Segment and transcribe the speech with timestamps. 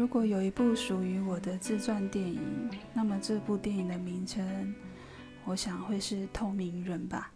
[0.00, 2.40] 如果有一部属于我的自传电影
[2.94, 4.74] 那么这部电影的名称
[5.44, 7.30] 我想会是透明人吧。